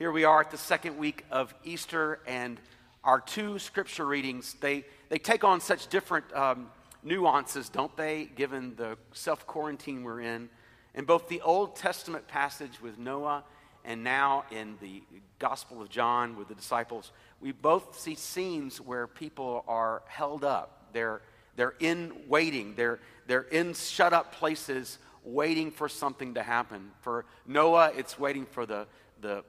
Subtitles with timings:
[0.00, 2.58] Here we are at the second week of Easter, and
[3.04, 6.70] our two scripture readings, they, they take on such different um,
[7.02, 10.48] nuances, don't they, given the self quarantine we're in.
[10.94, 13.44] In both the Old Testament passage with Noah
[13.84, 15.02] and now in the
[15.38, 20.86] Gospel of John with the disciples, we both see scenes where people are held up.
[20.94, 21.20] They're,
[21.56, 26.90] they're in waiting, they're, they're in shut up places waiting for something to happen.
[27.02, 28.86] For Noah, it's waiting for the,
[29.20, 29.44] the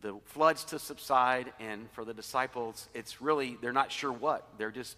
[0.00, 4.46] the floods to subside, and for the disciples, it's really, they're not sure what.
[4.58, 4.96] They're just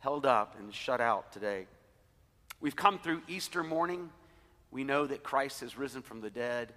[0.00, 1.66] held up and shut out today.
[2.60, 4.10] We've come through Easter morning.
[4.70, 6.72] We know that Christ has risen from the dead,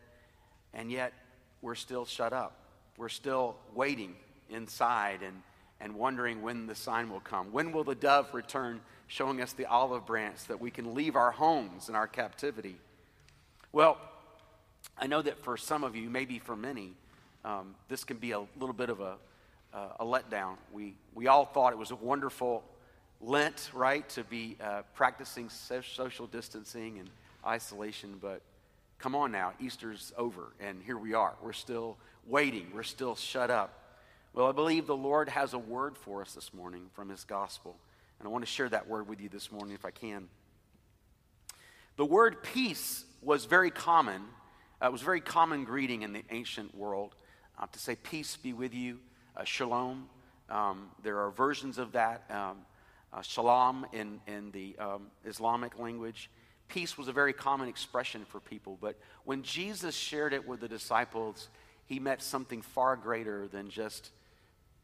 [0.73, 1.13] and yet
[1.61, 2.55] we're still shut up.
[2.97, 4.15] We're still waiting
[4.49, 5.41] inside and,
[5.79, 7.51] and wondering when the sign will come.
[7.51, 11.31] When will the dove return, showing us the olive branch that we can leave our
[11.31, 12.77] homes and our captivity?
[13.71, 13.97] Well,
[14.97, 16.93] I know that for some of you, maybe for many,
[17.45, 19.15] um, this can be a little bit of a,
[19.73, 20.55] uh, a letdown.
[20.71, 22.63] We, we all thought it was a wonderful
[23.25, 27.09] Lent, right, to be uh, practicing social distancing and
[27.45, 28.41] isolation, but
[28.99, 31.33] come on now, Easter's over, and here we are.
[31.41, 33.79] We're still waiting, we're still shut up.
[34.33, 37.77] Well, I believe the Lord has a word for us this morning from His gospel,
[38.19, 40.27] and I want to share that word with you this morning if I can.
[41.95, 44.21] The word peace was very common.
[44.81, 47.15] Uh, it was a very common greeting in the ancient world
[47.71, 48.99] to say, Peace be with you,
[49.35, 50.09] uh, shalom.
[50.49, 52.57] Um, there are versions of that, um,
[53.11, 56.29] uh, shalom in, in the um, Islamic language.
[56.67, 60.67] Peace was a very common expression for people, but when Jesus shared it with the
[60.67, 61.49] disciples,
[61.85, 64.11] he meant something far greater than just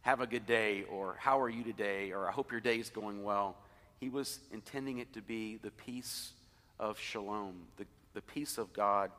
[0.02, 2.90] have a good day or how are you today or I hope your day is
[2.90, 3.58] going well.
[4.00, 6.32] He was intending it to be the peace
[6.80, 9.12] of shalom, the, the peace of God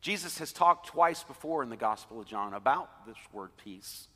[0.00, 4.06] Jesus has talked twice before in the Gospel of John about this word peace.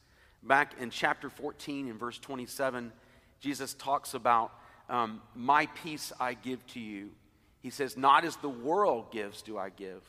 [0.42, 2.92] Back in chapter 14, in verse 27,
[3.40, 4.52] Jesus talks about,
[4.88, 7.10] um, My peace I give to you.
[7.60, 10.02] He says, Not as the world gives, do I give.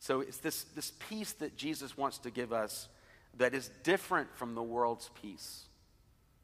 [0.00, 2.88] So it's this, this peace that Jesus wants to give us
[3.38, 5.64] that is different from the world's peace.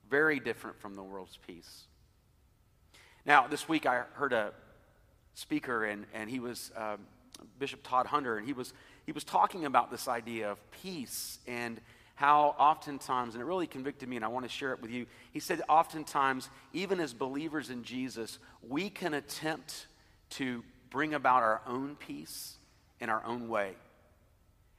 [0.09, 1.85] Very different from the world's peace.
[3.27, 4.53] Now, this week I heard a
[5.35, 6.73] speaker, and, and he was.
[6.75, 7.01] Um,
[7.59, 8.73] Bishop Todd Hunter, and he was,
[9.07, 11.81] he was talking about this idea of peace and
[12.15, 15.07] how oftentimes, and it really convicted me, and I want to share it with you.
[15.33, 19.87] He said, oftentimes, even as believers in Jesus, we can attempt
[20.31, 22.57] to bring about our own peace
[23.01, 23.73] in our own way.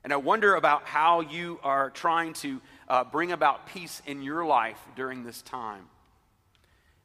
[0.03, 4.45] And I wonder about how you are trying to uh, bring about peace in your
[4.45, 5.87] life during this time.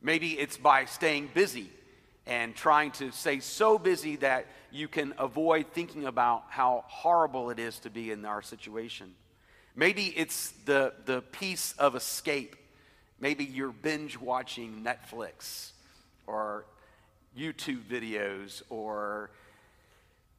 [0.03, 1.71] Maybe it's by staying busy
[2.27, 7.59] and trying to stay so busy that you can avoid thinking about how horrible it
[7.59, 9.15] is to be in our situation.
[9.75, 12.57] Maybe it's the, the peace of escape.
[13.19, 15.73] Maybe you're binge watching Netflix
[16.27, 16.67] or
[17.39, 19.31] YouTube videos or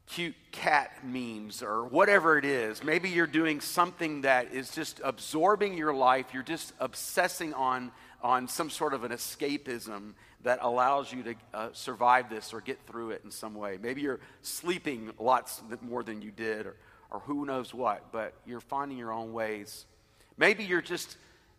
[0.06, 2.82] cute cat memes or whatever it is.
[2.82, 6.26] Maybe you're doing something that is just absorbing your life.
[6.32, 11.68] You're just obsessing on, on some sort of an escapism that allows you to uh,
[11.72, 13.78] survive this or get through it in some way.
[13.80, 16.76] Maybe you're sleeping lots more than you did, or,
[17.10, 19.86] or who knows what, but you're finding your own ways.
[20.36, 21.16] Maybe you're just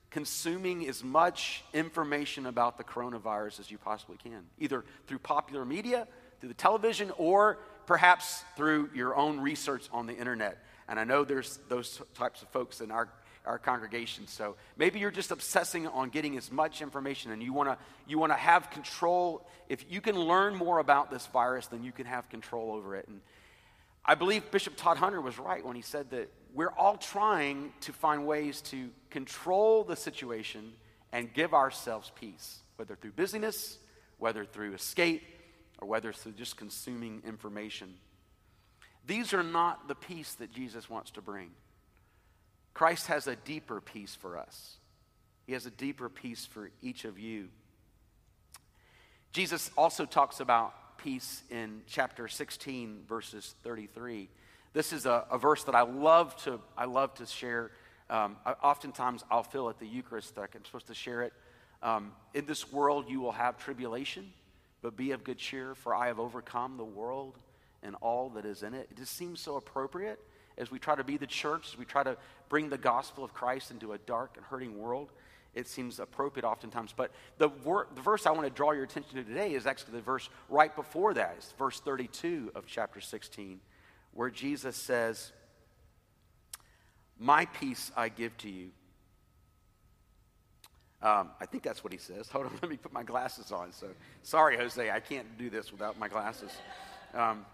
[0.09, 6.07] consuming as much information about the coronavirus as you possibly can, either through popular media,
[6.39, 10.63] through the television, or perhaps through your own research on the internet.
[10.87, 13.09] And I know there's those types of folks in our
[13.45, 14.27] our congregation.
[14.27, 17.77] So maybe you're just obsessing on getting as much information and you want to
[18.07, 19.47] you want to have control.
[19.67, 23.07] If you can learn more about this virus, then you can have control over it.
[23.07, 23.21] And
[24.05, 27.93] I believe Bishop Todd Hunter was right when he said that we're all trying to
[27.93, 30.73] find ways to control the situation
[31.11, 33.77] and give ourselves peace, whether through busyness,
[34.17, 35.23] whether through escape,
[35.79, 37.95] or whether through just consuming information.
[39.05, 41.49] These are not the peace that Jesus wants to bring.
[42.79, 44.77] Christ has a deeper peace for us.
[45.45, 47.49] He has a deeper peace for each of you.
[49.33, 54.29] Jesus also talks about peace in chapter 16, verses 33.
[54.71, 57.71] This is a, a verse that I love to, I love to share.
[58.09, 61.33] Um, I, oftentimes I'll feel at the Eucharist that I'm supposed to share it.
[61.83, 64.31] Um, in this world you will have tribulation,
[64.81, 67.39] but be of good cheer, for I have overcome the world
[67.83, 68.87] and all that is in it.
[68.89, 70.21] It just seems so appropriate
[70.59, 72.17] as we try to be the church, as we try to
[72.49, 75.09] bring the gospel of Christ into a dark and hurting world,
[75.55, 76.93] it seems appropriate oftentimes.
[76.95, 79.93] But the, wor- the verse I want to draw your attention to today is actually
[79.93, 81.35] the verse right before that.
[81.37, 83.59] It's verse 32 of chapter 16,
[84.13, 85.31] where Jesus says,
[87.17, 88.69] My peace I give to you.
[91.01, 92.27] Um, I think that's what he says.
[92.31, 93.71] Hold on, let me put my glasses on.
[93.71, 93.87] So,
[94.23, 96.51] sorry, Jose, I can't do this without my glasses.
[97.13, 97.45] Um,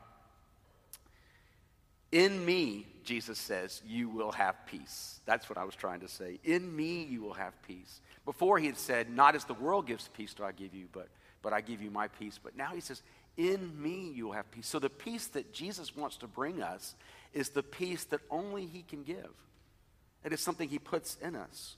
[2.16, 5.20] in me, Jesus says, you will have peace.
[5.26, 6.40] That's what I was trying to say.
[6.46, 8.00] In me, you will have peace.
[8.24, 11.10] Before he had said, Not as the world gives peace do I give you, but,
[11.42, 12.40] but I give you my peace.
[12.42, 13.04] But now he says,
[13.36, 14.66] In me, you will have peace.
[14.66, 16.96] So the peace that Jesus wants to bring us
[17.34, 19.34] is the peace that only he can give.
[20.24, 21.76] It is something he puts in us.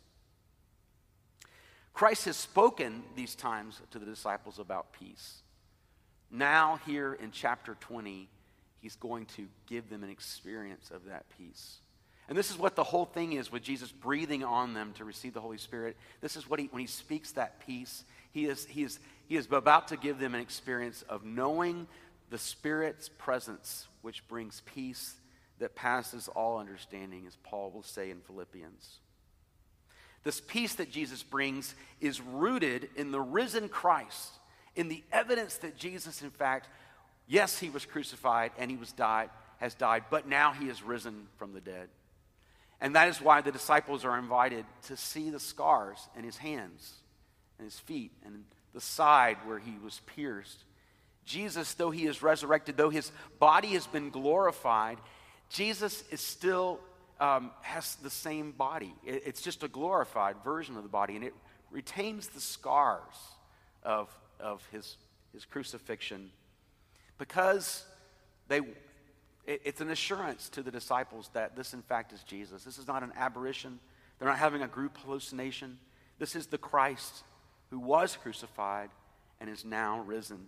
[1.96, 5.42] Christ has spoken these times to the disciples about peace.
[6.30, 8.30] Now, here in chapter 20,
[8.80, 11.78] he's going to give them an experience of that peace.
[12.30, 15.34] And this is what the whole thing is with Jesus breathing on them to receive
[15.34, 15.96] the Holy Spirit.
[16.20, 19.48] This is what he, when he speaks that peace, he is, he, is, he is
[19.50, 21.88] about to give them an experience of knowing
[22.30, 25.16] the Spirit's presence, which brings peace
[25.60, 29.00] that passes all understanding, as Paul will say in Philippians.
[30.24, 34.34] This peace that Jesus brings is rooted in the risen Christ,
[34.76, 36.68] in the evidence that Jesus, in fact,
[37.28, 41.28] yes, he was crucified and he was died, has died, but now he is risen
[41.38, 41.90] from the dead.
[42.80, 46.94] And that is why the disciples are invited to see the scars in his hands
[47.58, 48.44] and his feet and
[48.74, 50.64] the side where he was pierced.
[51.26, 55.00] Jesus, though he is resurrected, though his body has been glorified,
[55.50, 56.80] Jesus is still
[57.20, 58.94] um, has the same body.
[59.04, 61.34] It, it's just a glorified version of the body, and it
[61.72, 63.16] retains the scars
[63.84, 64.10] of,
[64.40, 64.98] of his,
[65.34, 66.30] his crucifixion
[67.18, 67.84] because
[68.48, 68.62] they
[69.48, 72.66] it's an assurance to the disciples that this, in fact, is Jesus.
[72.66, 73.80] This is not an aberration.
[74.20, 75.80] They're not having a group hallucination.
[76.20, 77.24] This is the Christ
[77.70, 78.90] who was crucified
[79.40, 80.48] and is now risen.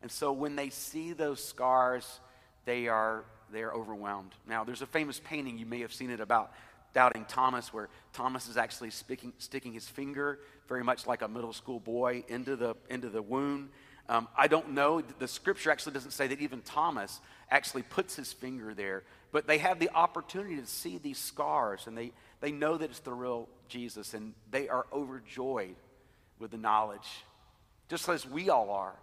[0.00, 2.20] And so when they see those scars,
[2.64, 4.32] they are, they are overwhelmed.
[4.46, 6.52] Now, there's a famous painting, you may have seen it about
[6.94, 10.38] doubting Thomas, where Thomas is actually sticking, sticking his finger,
[10.68, 13.68] very much like a middle school boy, into the, into the wound.
[14.08, 15.02] Um, I don't know.
[15.18, 17.20] The scripture actually doesn't say that even Thomas
[17.50, 19.02] actually puts his finger there,
[19.32, 23.00] but they have the opportunity to see these scars and they, they know that it's
[23.00, 25.76] the real Jesus and they are overjoyed
[26.38, 27.24] with the knowledge,
[27.88, 28.94] just as we all are,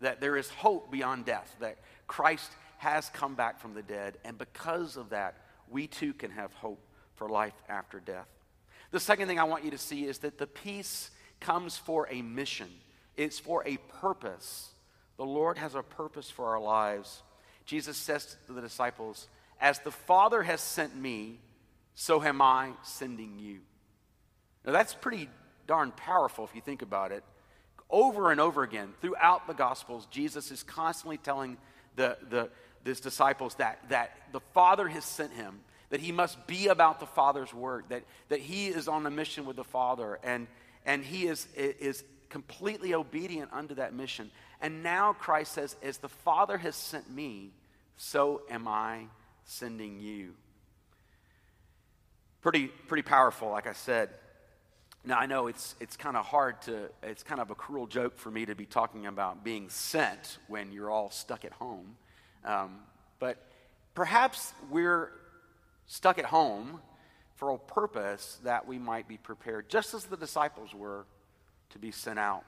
[0.00, 4.36] that there is hope beyond death, that Christ has come back from the dead, and
[4.36, 5.36] because of that,
[5.70, 6.80] we too can have hope
[7.16, 8.26] for life after death.
[8.90, 11.10] The second thing I want you to see is that the peace
[11.40, 12.68] comes for a mission.
[13.16, 14.70] It's for a purpose.
[15.16, 17.22] The Lord has a purpose for our lives.
[17.64, 19.28] Jesus says to the disciples,
[19.60, 21.38] As the Father has sent me,
[21.94, 23.60] so am I sending you.
[24.64, 25.28] Now, that's pretty
[25.66, 27.22] darn powerful if you think about it.
[27.90, 31.58] Over and over again, throughout the Gospels, Jesus is constantly telling
[31.96, 32.50] the, the,
[32.84, 37.06] his disciples that, that the Father has sent him, that he must be about the
[37.06, 40.48] Father's work, that, that he is on a mission with the Father, and,
[40.84, 42.02] and he is, is
[42.34, 44.28] completely obedient unto that mission.
[44.60, 47.52] And now Christ says, As the Father has sent me,
[47.96, 49.04] so am I
[49.44, 50.34] sending you.
[52.42, 54.10] Pretty, pretty powerful, like I said.
[55.04, 58.18] Now, I know it's, it's kind of hard to, it's kind of a cruel joke
[58.18, 61.94] for me to be talking about being sent when you're all stuck at home.
[62.44, 62.80] Um,
[63.20, 63.36] but
[63.94, 65.12] perhaps we're
[65.86, 66.80] stuck at home
[67.36, 71.06] for a purpose that we might be prepared, just as the disciples were
[71.74, 72.44] to be sent out.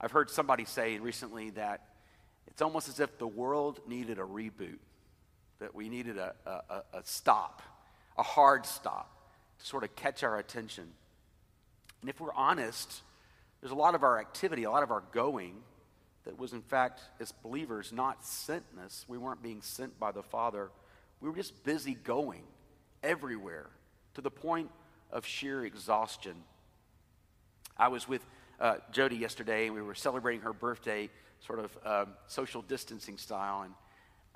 [0.00, 1.82] I've heard somebody say recently that
[2.46, 4.78] it's almost as if the world needed a reboot,
[5.58, 7.62] that we needed a, a, a stop,
[8.16, 9.10] a hard stop
[9.58, 10.88] to sort of catch our attention.
[12.00, 13.02] And if we're honest,
[13.60, 15.54] there's a lot of our activity, a lot of our going
[16.24, 19.04] that was, in fact, as believers, not sentness.
[19.08, 20.70] We weren't being sent by the Father.
[21.20, 22.42] We were just busy going
[23.02, 23.70] everywhere
[24.14, 24.70] to the point
[25.10, 26.34] of sheer exhaustion.
[27.82, 28.24] I was with
[28.60, 31.10] uh, Jody yesterday, and we were celebrating her birthday,
[31.44, 33.74] sort of um, social distancing style, and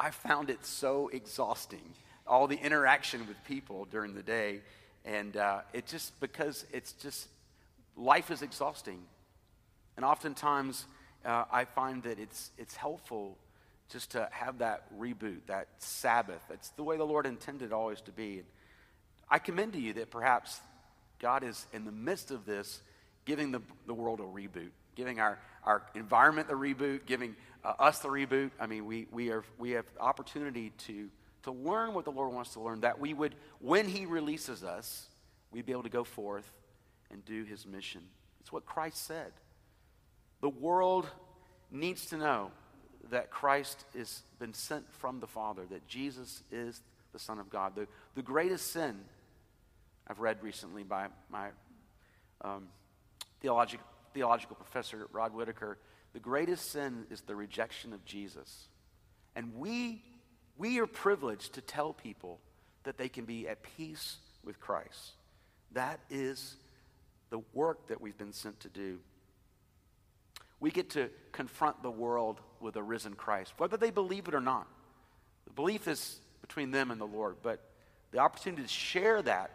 [0.01, 1.95] I found it so exhausting,
[2.27, 4.63] all the interaction with people during the day.
[5.05, 7.29] And uh, it just, because it's just,
[7.97, 8.99] life is exhausting.
[9.97, 10.85] And oftentimes,
[11.25, 13.39] uh, I find that it's, it's helpful
[13.93, 16.43] just to have that reboot, that Sabbath.
[16.51, 18.43] It's the way the Lord intended always to be.
[19.31, 20.59] I commend to you that perhaps
[21.21, 22.81] God is in the midst of this
[23.27, 27.99] giving the, the world a reboot, giving our, our environment the reboot, giving uh, us
[27.99, 28.51] the reboot.
[28.59, 31.09] I mean, we, we, are, we have opportunity to,
[31.43, 35.09] to learn what the Lord wants to learn, that we would, when He releases us,
[35.51, 36.51] we'd be able to go forth
[37.11, 38.03] and do His mission.
[38.41, 39.33] It's what Christ said.
[40.41, 41.07] The world
[41.71, 42.53] needs to know
[43.11, 46.81] that Christ has been sent from the Father, that Jesus is
[47.13, 47.75] the Son of God.
[47.75, 48.97] The, the greatest sin
[50.09, 51.49] I've read recently by my
[52.43, 52.69] um,
[53.47, 55.79] theological, theological professor, Rod Whitacre,
[56.15, 58.67] the greatest sin is the rejection of Jesus.
[59.37, 60.03] And we,
[60.59, 62.41] we are privileged to tell people
[62.83, 65.13] that they can be at peace with Christ.
[65.75, 66.57] That is
[67.31, 68.99] the work that we've been sent to do.
[70.59, 74.41] We get to confront the world with a risen Christ, whether they believe it or
[74.41, 74.67] not.
[75.45, 77.63] The belief is between them and the Lord, but
[78.11, 79.53] the opportunity to share that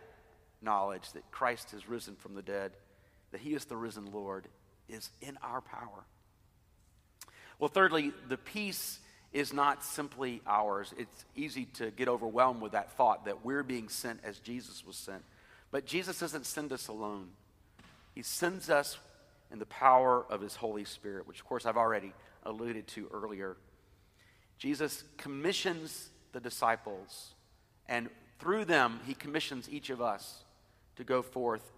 [0.62, 2.72] knowledge that Christ has risen from the dead,
[3.32, 4.48] that he is the risen Lord,
[4.88, 6.06] is in our power.
[7.60, 9.00] Well, thirdly, the peace
[9.34, 10.94] is not simply ours.
[10.98, 14.96] It's easy to get overwhelmed with that thought that we're being sent as Jesus was
[14.96, 15.24] sent.
[15.72, 17.30] But Jesus doesn't send us alone,
[18.14, 18.98] He sends us
[19.52, 23.58] in the power of His Holy Spirit, which, of course, I've already alluded to earlier.
[24.58, 27.34] Jesus commissions the disciples,
[27.88, 28.10] and
[28.40, 30.44] through them, He commissions each of us
[30.96, 31.72] to go forth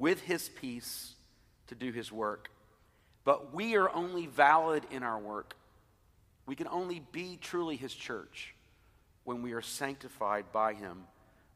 [0.00, 1.12] with His peace
[1.68, 2.50] to do His work.
[3.22, 5.54] But we are only valid in our work.
[6.46, 8.56] We can only be truly His church
[9.22, 11.04] when we are sanctified by Him,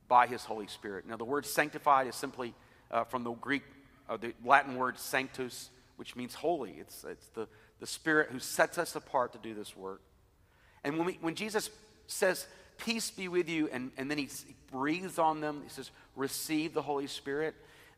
[0.06, 1.08] by His Holy Spirit.
[1.08, 2.54] Now, the word sanctified is simply
[2.92, 3.64] uh, from the Greek,
[4.08, 6.76] uh, the Latin word sanctus, which means holy.
[6.78, 7.48] It's, it's the,
[7.80, 10.02] the Spirit who sets us apart to do this work.
[10.84, 11.70] And when, we, when Jesus
[12.06, 12.46] says,
[12.76, 14.28] Peace be with you, and, and then he
[14.70, 17.54] breathes on them, he says, Receive the Holy Spirit.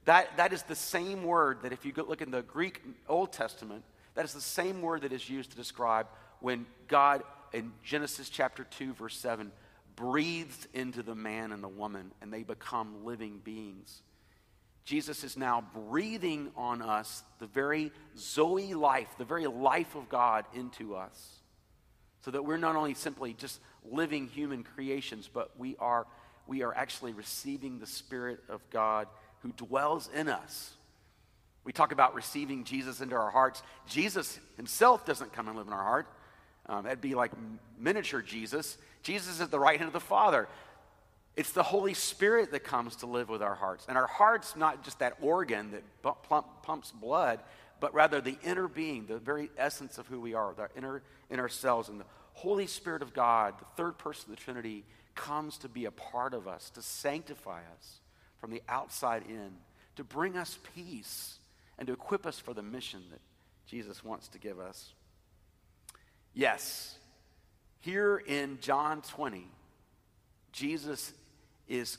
[0.07, 3.85] That, that is the same word that if you look in the Greek Old Testament,
[4.15, 6.07] that is the same word that is used to describe
[6.41, 7.23] when God,
[7.53, 9.51] in Genesis chapter 2, verse 7,
[9.97, 14.03] breathes into the man and the woman and they become living beings.
[14.85, 20.45] Jesus is now breathing on us the very Zoe life, the very life of God
[20.55, 21.41] into us.
[22.21, 23.61] So that we're not only simply just
[23.91, 26.07] living human creations, but we are,
[26.47, 29.09] we are actually receiving the Spirit of God
[29.47, 30.73] who dwells in us.
[31.65, 33.63] We talk about receiving Jesus into our hearts.
[33.89, 36.07] Jesus himself doesn't come and live in our heart.
[36.67, 37.33] Um, that'd be like
[37.79, 38.79] miniature Jesus.
[39.03, 40.49] Jesus is at the right hand of the Father.
[41.37, 43.85] It's the Holy Spirit that comes to live with our hearts.
[43.89, 45.83] And our heart's not just that organ that
[46.63, 47.41] pumps blood,
[47.79, 51.49] but rather the inner being, the very essence of who we are, the inner, inner
[51.49, 51.89] selves.
[51.89, 54.85] And the Holy Spirit of God, the third person of the Trinity,
[55.15, 58.01] comes to be a part of us, to sanctify us
[58.47, 59.51] from the outside in,
[59.97, 61.41] to bring us peace
[61.79, 63.19] and to equip us for the mission that
[63.67, 64.93] Jesus wants to give us.
[66.33, 66.97] Yes,
[67.81, 69.49] here in John 20,
[70.53, 71.13] Jesus
[71.67, 71.99] is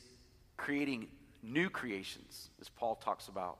[0.56, 1.08] creating
[1.42, 3.58] new creations, as Paul talks about.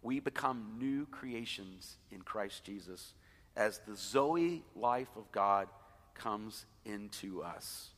[0.00, 3.14] We become new creations in Christ Jesus
[3.56, 5.66] as the Zoe life of God
[6.14, 7.88] comes into us.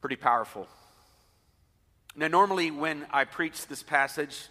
[0.00, 0.66] Pretty powerful.
[2.14, 4.48] Now, normally when I preach this passage,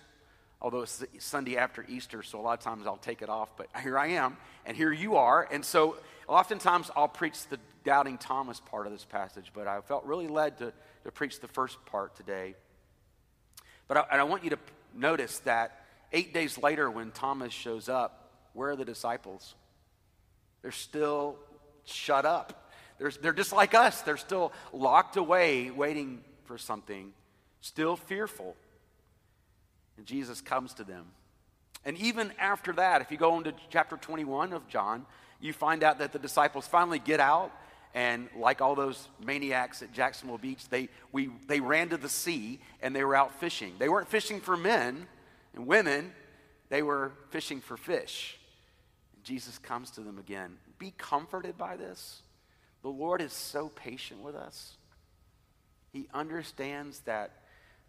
[0.62, 3.68] although it's Sunday after Easter, so a lot of times I'll take it off, but
[3.84, 5.48] here I am, and here you are.
[5.52, 10.06] And so oftentimes I'll preach the doubting Thomas part of this passage, but I felt
[10.06, 12.56] really led to, to preach the first part today.
[13.88, 14.60] But I, and I want you to
[14.96, 19.54] notice that eight days later, when Thomas shows up, where are the disciples?
[20.64, 21.38] They're still
[21.86, 22.72] shut up.
[22.98, 24.02] They're, they're just like us.
[24.02, 27.14] They're still locked away, waiting for something
[27.62, 28.56] still fearful.
[29.98, 31.06] And Jesus comes to them.
[31.86, 35.06] And even after that, if you go into chapter 21 of John,
[35.40, 37.52] you find out that the disciples finally get out.
[37.94, 42.60] And like all those maniacs at Jacksonville Beach, they, we, they ran to the sea
[42.82, 43.74] and they were out fishing.
[43.80, 45.08] They weren't fishing for men
[45.54, 46.14] and women,
[46.70, 48.40] they were fishing for fish.
[49.16, 50.56] And Jesus comes to them again.
[50.80, 52.22] Be comforted by this.
[52.82, 54.78] The Lord is so patient with us.
[55.92, 57.41] He understands that that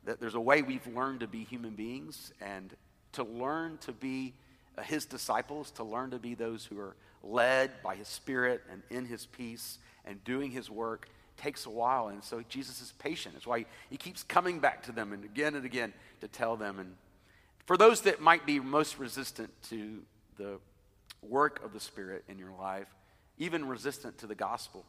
[0.04, 2.74] there's a way we've learned to be human beings and
[3.12, 4.34] to learn to be
[4.76, 8.82] uh, his disciples, to learn to be those who are led by his spirit and
[8.90, 12.08] in his peace and doing his work takes a while.
[12.08, 13.34] And so Jesus is patient.
[13.34, 16.56] That's why he, he keeps coming back to them and again and again to tell
[16.56, 16.78] them.
[16.78, 16.96] And
[17.66, 20.02] for those that might be most resistant to
[20.36, 20.58] the
[21.22, 22.88] work of the Spirit in your life,
[23.38, 24.84] even resistant to the gospel,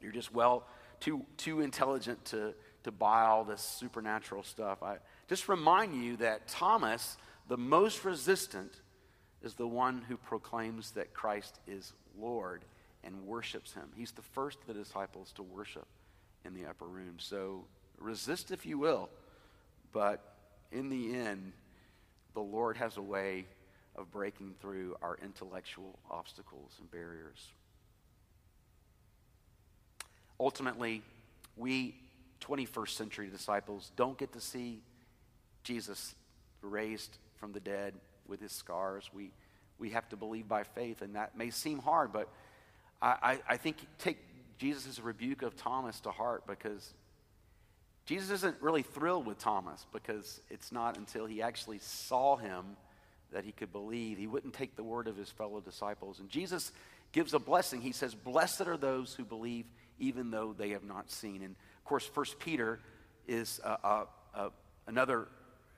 [0.00, 0.64] you're just well
[0.98, 4.82] too, too intelligent to to buy all this supernatural stuff.
[4.82, 7.16] I just remind you that Thomas,
[7.48, 8.72] the most resistant,
[9.42, 12.62] is the one who proclaims that Christ is Lord
[13.04, 13.88] and worships him.
[13.96, 15.86] He's the first of the disciples to worship
[16.44, 17.14] in the upper room.
[17.18, 17.64] So
[17.98, 19.08] resist if you will,
[19.92, 20.20] but
[20.72, 21.52] in the end,
[22.34, 23.46] the Lord has a way
[23.96, 27.52] of breaking through our intellectual obstacles and barriers.
[30.40, 31.02] ultimately,
[31.56, 31.94] we
[32.40, 34.82] 21st century disciples don't get to see
[35.62, 36.14] Jesus
[36.62, 37.94] raised from the dead
[38.26, 39.10] with his scars.
[39.12, 39.32] We,
[39.78, 42.28] we have to believe by faith, and that may seem hard, but
[43.00, 44.18] I, I, I think take
[44.58, 46.92] Jesus' rebuke of Thomas to heart because
[48.04, 52.76] Jesus isn't really thrilled with Thomas because it's not until he actually saw him
[53.32, 54.18] that he could believe.
[54.18, 56.18] He wouldn't take the word of his fellow disciples.
[56.18, 56.72] And Jesus
[57.12, 57.80] gives a blessing.
[57.80, 59.64] He says, Blessed are those who believe
[59.98, 61.42] even though they have not seen.
[61.42, 61.54] And
[61.90, 62.78] course, First Peter
[63.26, 64.50] is a, a, a,
[64.86, 65.26] another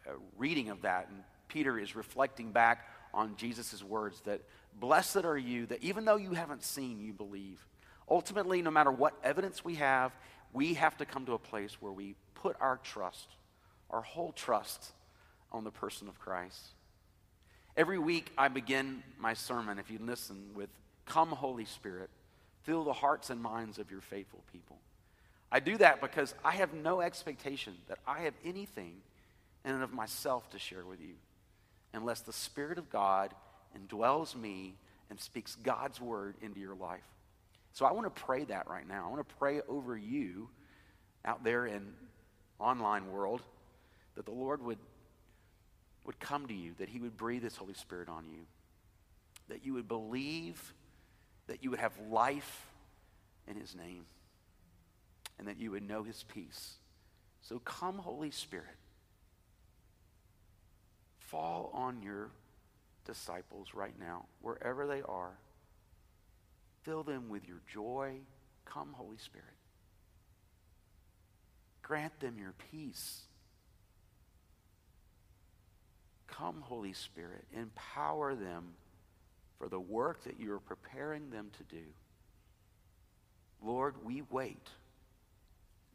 [0.06, 1.08] uh, reading of that.
[1.08, 4.42] And Peter is reflecting back on Jesus' words that
[4.78, 7.66] blessed are you that even though you haven't seen, you believe.
[8.10, 10.12] Ultimately, no matter what evidence we have,
[10.52, 13.28] we have to come to a place where we put our trust,
[13.88, 14.92] our whole trust,
[15.50, 16.60] on the person of Christ.
[17.74, 20.68] Every week, I begin my sermon, if you listen, with
[21.06, 22.10] Come, Holy Spirit,
[22.64, 24.76] fill the hearts and minds of your faithful people.
[25.52, 28.94] I do that because I have no expectation that I have anything
[29.66, 31.14] in and of myself to share with you
[31.92, 33.34] unless the Spirit of God
[33.78, 34.74] indwells me
[35.10, 37.04] and speaks God's word into your life.
[37.74, 39.04] So I want to pray that right now.
[39.06, 40.48] I want to pray over you
[41.22, 41.92] out there in
[42.58, 43.42] online world
[44.16, 44.78] that the Lord would
[46.04, 48.40] would come to you, that he would breathe his Holy Spirit on you,
[49.48, 50.74] that you would believe,
[51.46, 52.66] that you would have life
[53.46, 54.04] in his name,
[55.42, 56.74] and that you would know his peace.
[57.40, 58.76] So come, Holy Spirit
[61.18, 62.30] fall on your
[63.06, 65.32] disciples right now, wherever they are.
[66.82, 68.18] Fill them with your joy.
[68.66, 69.46] Come, Holy Spirit.
[71.82, 73.22] Grant them your peace.
[76.28, 77.46] Come, Holy Spirit.
[77.52, 78.74] Empower them
[79.58, 81.82] for the work that you are preparing them to do.
[83.64, 84.68] Lord, we wait,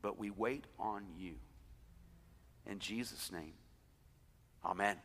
[0.01, 1.35] but we wait on you.
[2.65, 3.53] In Jesus' name,
[4.65, 4.97] amen.